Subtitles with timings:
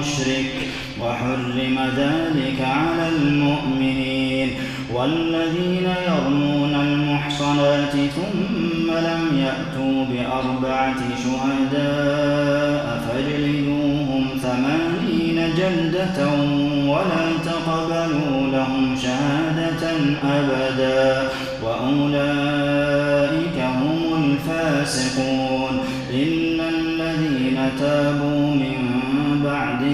[0.00, 0.52] أو مشرك
[1.00, 4.50] وحرم ذلك على المؤمنين
[4.94, 16.18] والذين يرمون المحصنات ثم لم يأتوا بأربعة شهداء فاجلدوهم ثمانين جلدة
[16.86, 19.82] ولا تقبلوا لهم شهادة
[20.24, 21.28] أبدا
[21.64, 25.74] وأولئك هم الفاسقون
[26.10, 28.29] إلا الذين تابوا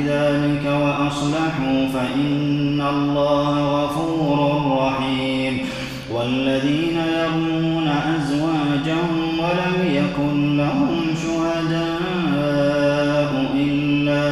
[0.03, 4.39] ذلك وأصلحوا فإن الله غفور
[4.87, 5.59] رحيم.
[6.13, 11.97] والذين يرمون أزواجهم ولم يكن لهم شهداء
[13.57, 14.27] إلا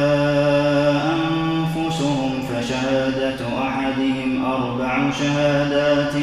[1.13, 6.13] أنفسهم فشهادة أحدهم أربع شهادات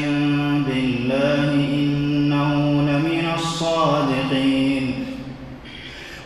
[0.67, 4.93] بالله إنه لمن الصادقين.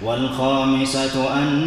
[0.05, 1.67] والخامسة أن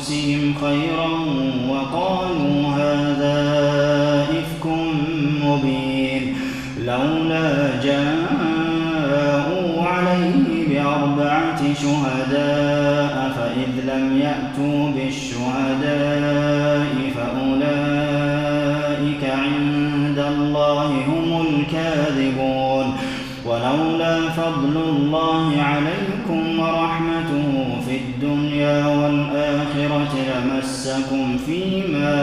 [0.00, 1.10] بأنفسهم خيرا
[1.68, 3.36] وقالوا هذا
[4.30, 4.66] إفك
[5.44, 6.36] مبين
[6.78, 9.08] لولا جاءوا
[9.82, 16.86] عليه بأربعة شهداء فإذ لم يأتوا بالشهداء
[17.16, 18.42] فأولئك
[19.24, 22.96] عند الله هم الكاذبون
[23.46, 26.09] ولولا فضل الله عليكم
[30.80, 32.16] لمسكم فيما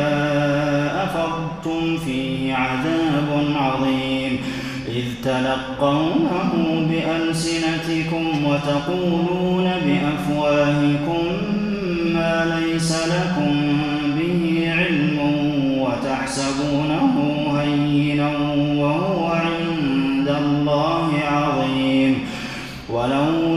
[1.04, 4.40] أفضتم فيه عذاب عظيم
[4.88, 6.52] إذ تلقونه
[6.90, 11.24] بألسنتكم وتقولون بأفواهكم
[12.14, 13.78] ما ليس لكم
[14.18, 15.20] به علم
[15.80, 17.14] وتحسبونه
[17.60, 18.38] هينا
[18.78, 22.20] وهو عند الله عظيم
[22.90, 23.57] ولولا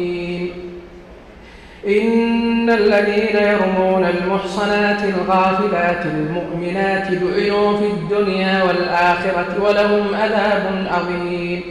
[1.87, 11.61] إن الذين يرمون المحصنات الغافلات المؤمنات دعوا في الدنيا والآخرة ولهم عذاب عظيم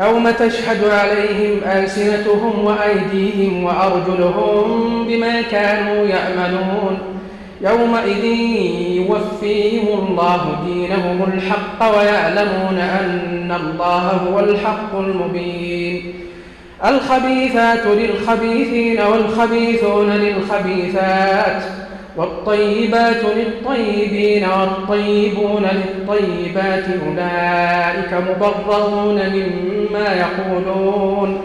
[0.00, 6.98] يوم تشهد عليهم ألسنتهم وأيديهم وأرجلهم بما كانوا يعملون.
[7.60, 8.24] يومئذ
[8.96, 16.14] يوفيهم الله دينهم الحق ويعلمون أن الله هو الحق المبين.
[16.84, 21.62] الخبيثات للخبيثين والخبيثون للخبيثات
[22.16, 31.40] والطيبات للطيبين والطيبون للطيبات أولئك مبررون مما يقولون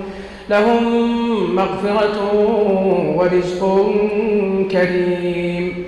[0.49, 2.33] لهم مغفرة
[3.15, 3.91] ورزق
[4.71, 5.85] كريم.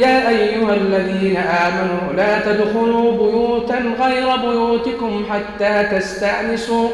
[0.00, 6.88] يا أيها الذين آمنوا لا تدخلوا بيوتا غير بيوتكم حتى تستأنسوا.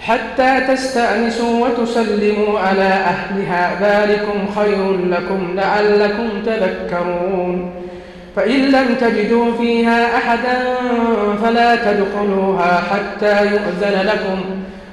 [0.00, 3.78] حتى تستأنسوا وتسلموا على أهلها.
[3.80, 7.70] ذلكم خير لكم لعلكم تذكرون.
[8.36, 10.58] فإن لم تجدوا فيها أحدا
[11.42, 14.40] فلا تدخلوها حتى يؤذن لكم.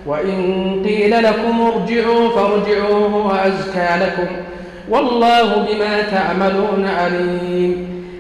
[0.06, 4.28] وإن قيل لكم ارجعوا فارجعوا هو أزكى لكم.
[4.90, 7.95] والله بما تعملون عليم.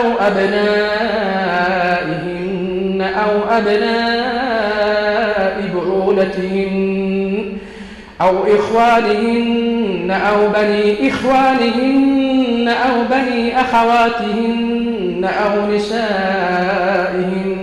[0.00, 1.90] أو أبنائهن
[3.02, 4.50] أو أبناء
[5.74, 7.52] بعولتهن
[8.20, 17.60] أو إخوانهن أو بني إخوانهن أو بني أخواتهن أو نسائهن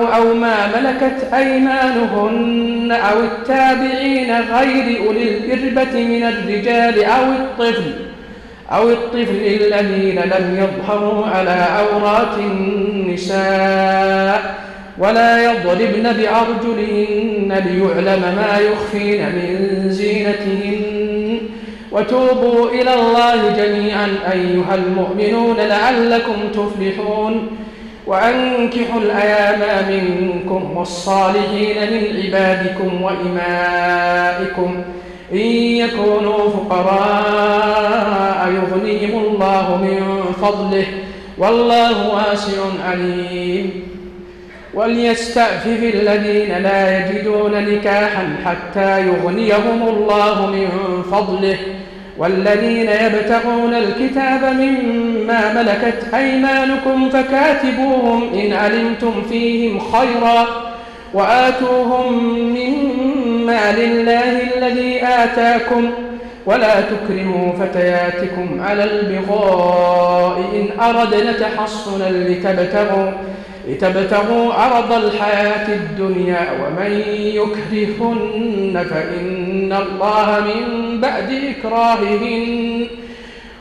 [0.00, 7.92] أو ما ملكت أيمانهن أو التابعين غير أولي الإربة من الرجال أو الطفل
[8.72, 13.88] أو الطفل الذين لم يظهروا على عورات النساء
[14.98, 21.38] ولا يضربن بأرجلهن ليعلم ما يخفين من زينتهن.
[21.92, 27.48] وتوبوا إلى الله جميعا أيها المؤمنون لعلكم تفلحون.
[28.06, 29.60] وأنكحوا الأيام
[29.90, 34.84] منكم والصالحين من عبادكم وإمائكم.
[35.32, 35.38] إن
[35.76, 40.86] يكونوا فقراء يغنيهم الله من فضله
[41.38, 43.88] والله واسع عليم.
[44.74, 50.68] وليستعفف الذين لا يجدون نكاحا حتى يغنيهم الله من
[51.12, 51.56] فضله.
[52.18, 60.67] والذين يبتغون الكتاب مما ملكت أيمانكم فكاتبوهم إن علمتم فيهم خيرا.
[61.14, 62.12] وآتوهم
[62.54, 65.90] مما لله الذي آتاكم
[66.46, 73.10] ولا تكرموا فتياتكم على البغاء إن أردنا تحصنا لتبتغوا
[73.68, 82.86] لتبتغوا عرض الحياة الدنيا ومن يكرهن فإن الله من بعد إكراههن.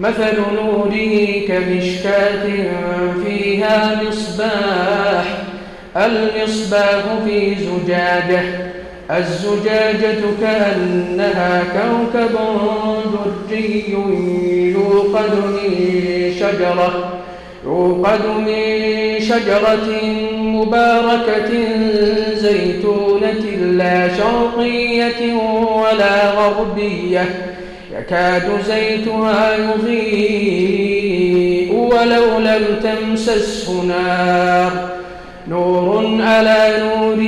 [0.00, 2.44] مثل نوره كمشكاة
[3.24, 5.24] فيها مصباح
[5.96, 8.42] المصباح في زجاجة
[9.10, 12.38] الزجاجة كأنها كوكب
[13.50, 13.84] دري
[14.72, 17.20] يوقد من شجرة
[17.64, 20.02] يوقد من شجرة
[20.36, 21.50] مباركة
[22.34, 23.44] زيتونة
[23.76, 25.34] لا شرقية
[25.76, 27.51] ولا غربية.
[28.02, 31.02] يكاد زيتها يضيء
[31.72, 34.72] ولو لم تمسسه نار.
[35.48, 37.22] نور على نور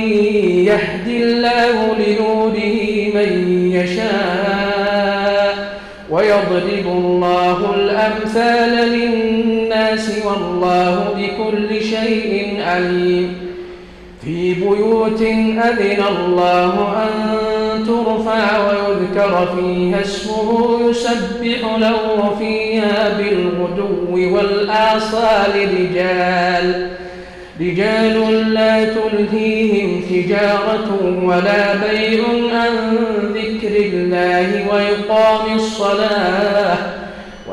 [0.71, 2.77] يهدي الله لنوره
[3.15, 3.31] من
[3.71, 5.53] يشاء.
[6.09, 13.37] ويضرب الله الأمثال للناس والله بكل شيء عليم.
[14.23, 17.54] في بيوت أذن الله أن
[17.87, 26.91] ترفع ويذكر فيها اسمه يسبح له فيها بالغدو والآصال رجال.
[27.61, 32.23] رجال لا تلهيهم تجارة ولا بيع
[32.53, 32.97] عن
[33.33, 37.04] ذكر الله وإقام الصلاة.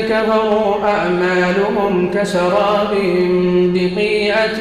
[0.00, 2.94] كفروا أعمالهم كسراب
[3.74, 4.60] بقيعة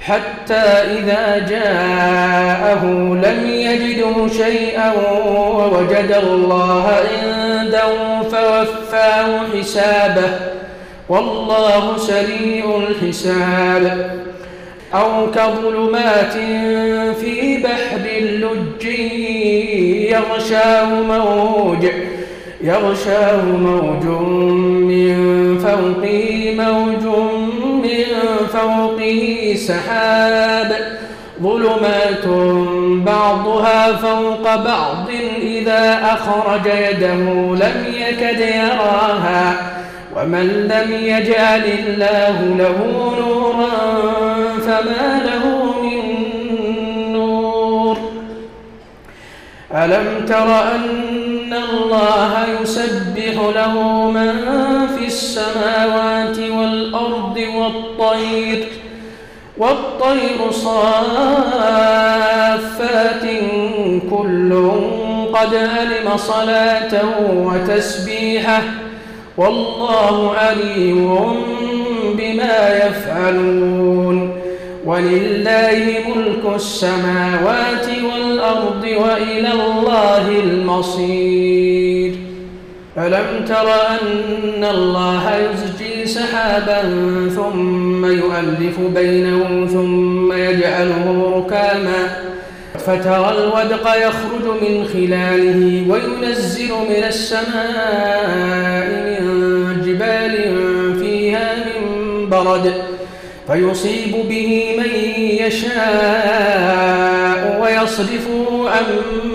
[0.00, 0.64] حتى
[0.98, 2.84] إذا جاءه
[3.24, 6.84] لم يجده شيئا ووجد الله
[7.22, 10.30] عنده فوفاه حسابه.
[11.08, 14.19] والله سريع الحساب.
[14.94, 16.32] أو كظلمات
[17.20, 18.84] في بحر اللج
[20.10, 21.86] يغشاه موج
[22.62, 24.04] يغشاه موج
[24.90, 27.04] من فوقه موج
[27.82, 28.06] من
[28.52, 30.76] فوقه سحاب.
[31.42, 32.26] ظلمات
[33.06, 35.08] بعضها فوق بعض
[35.42, 39.56] إذا أخرج يده لم يكد يراها.
[40.16, 42.76] ومن لم يجعل الله له
[43.20, 43.99] نورا
[44.70, 45.44] فما له
[45.82, 46.02] من
[47.12, 47.96] نور.
[49.74, 53.74] ألم تر أن الله يسبح له
[54.10, 54.32] من
[54.86, 58.68] في السماوات والأرض والطير
[59.58, 60.90] والطير صافات
[64.10, 64.70] كل
[65.32, 68.62] قد علم صلاته وتسبيحه
[69.36, 71.34] والله عليم
[72.14, 74.39] بما يفعلون.
[74.84, 82.12] ولله ملك السماوات والأرض وإلى الله المصير.
[82.98, 86.82] ألم تر أن الله يزجي سحابا
[87.36, 92.30] ثم يؤلف بينه ثم يجعله ركاما
[92.78, 98.88] فترى الودق يخرج من خلاله وينزل من السماء
[99.20, 100.34] من جبال
[101.00, 101.80] فيها من
[102.30, 102.72] برد
[103.46, 104.90] فيصيب به من
[105.46, 106.60] يشاء
[107.62, 108.84] ويصرفه عن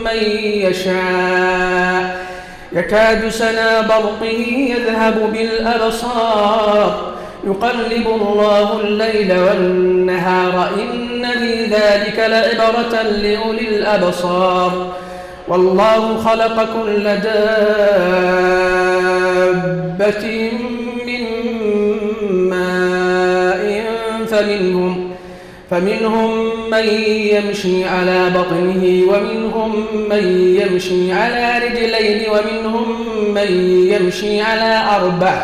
[0.06, 2.26] من يشاء.
[2.74, 7.14] يكاد سنا برقه يذهب بالأبصار.
[7.44, 10.70] يقلب الله الليل والنهار.
[10.80, 14.94] إن في ذلك لعبرة لأولي الأبصار.
[15.48, 17.46] والله خلق كل دابة
[24.46, 25.12] فمنهم
[25.72, 26.88] فمنهم من
[27.34, 32.88] يمشي على بطنه ومنهم من يمشي على رجلين ومنهم
[33.34, 33.52] من
[33.92, 35.44] يمشي على أربع.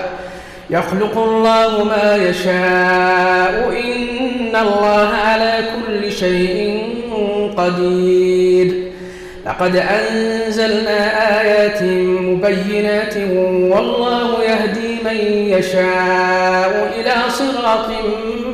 [0.70, 6.82] يخلق الله ما يشاء إن الله على كل شيء
[7.58, 8.92] قدير.
[9.46, 11.00] لقد أنزلنا
[11.42, 11.84] آيات
[12.22, 13.18] مبينات
[13.72, 15.18] والله يهدي من
[15.58, 17.90] يشاء إلى صراط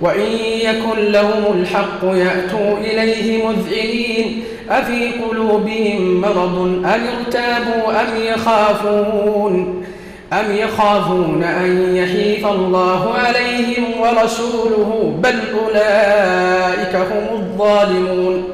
[0.00, 9.84] وإن يكن لهم الحق يأتوا إليه مذعنين أفي قلوبهم مرض؟ أم ارتابوا؟ أم يخافون؟
[10.32, 18.44] أم يخافون أن يحيف الله عليهم ورسوله؟ بل أولئك هم الظالمون.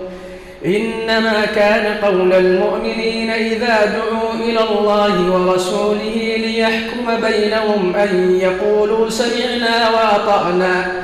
[0.67, 11.02] إنما كان قول المؤمنين إذا دعوا إلى الله ورسوله ليحكم بينهم أن يقولوا سمعنا وأطعنا.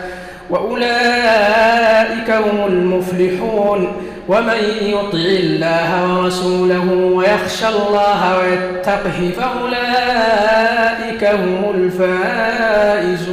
[0.50, 3.93] وأولئك هم المفلحون.
[4.28, 13.25] ومن يطع الله ورسوله ويخشى الله ويتقه فأولئك هم الفائزون.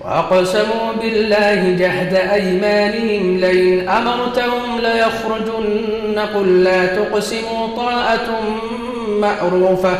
[0.00, 3.38] وأقسموا بالله جهد أيمانهم.
[3.38, 8.28] لئن أمرتهم ليخرجن قل لا تقسموا طاعة
[9.20, 9.98] مأروفة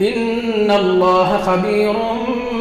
[0.00, 1.94] إن الله خبير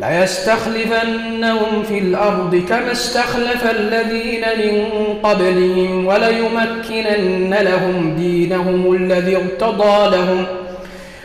[0.00, 4.84] ليستخلفنهم في الأرض كما استخلف الذين من
[5.22, 10.46] قبلهم وليمكنن لهم دينهم الذي ارتضى لهم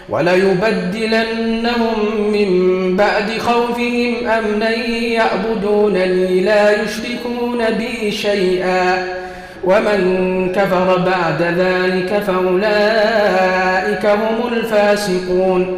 [0.10, 1.95] وليبدلنهم
[2.32, 2.49] من
[2.97, 9.08] بعد خوفهم أمنا يعبدونني لا يشركون بي شيئا
[9.63, 15.77] ومن كفر بعد ذلك فأولئك هم الفاسقون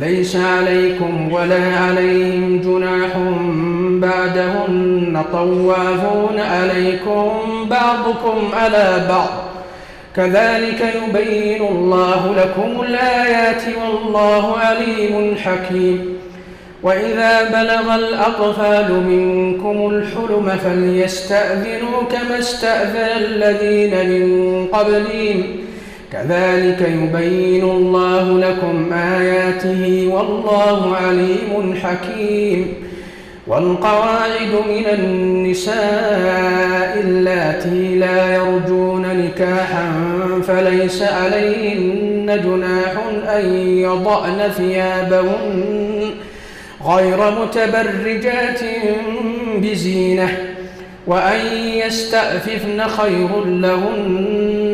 [0.00, 3.16] ليس عليكم ولا عليهم جناح
[4.00, 7.30] بعدهن طوافون عليكم
[7.70, 9.44] بعضكم على بعض.
[10.16, 16.18] كذلك يبين الله لكم الآيات والله عليم حكيم.
[16.82, 25.63] وإذا بلغ الأطفال منكم الحلم فليستأذنوا كما استأذن الذين من قبلهم.
[26.14, 32.74] كذلك يبين الله لكم آياته والله عليم حكيم.
[33.46, 39.92] والقواعد من النساء اللاتي لا يرجون نكاحا
[40.46, 42.92] فليس عليهن جناح
[43.36, 43.44] أن
[43.78, 46.10] يضعن ثيابهن
[46.86, 48.60] غير متبرجات
[49.56, 50.38] بزينة
[51.06, 51.46] وأن
[51.86, 54.63] يستأففن خير لهن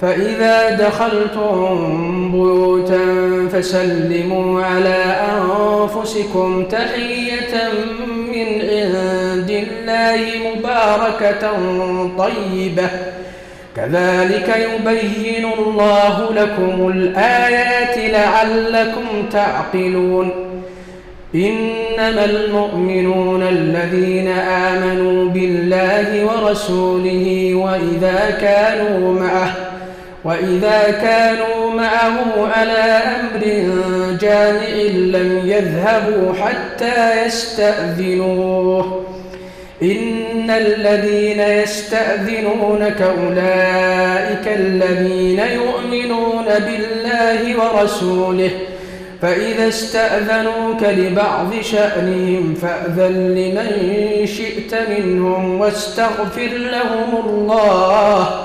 [0.00, 2.98] فإذا دخلتم بيوتا
[3.52, 7.72] فسلموا على أنفسكم تحية
[8.32, 11.50] من عند الله مباركة
[12.18, 12.88] طيبة.
[13.76, 20.30] كذلك يبين الله لكم الآيات لعلكم تعقلون.
[21.34, 29.67] إنما المؤمنون الذين آمنوا بالله ورسوله وإذا كانوا معه
[30.24, 33.40] وإذا كانوا معه على أمر
[34.20, 34.68] جامع
[35.18, 39.04] لم يذهبوا حتى يستأذنوه.
[39.82, 48.50] إن الذين يستأذنونك أولئك الذين يؤمنون بالله ورسوله
[49.22, 58.44] فإذا استأذنوك لبعض شأنهم فأذن لمن شئت منهم واستغفر لهم الله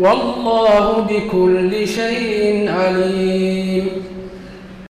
[0.00, 3.90] والله بكل شيء عليم.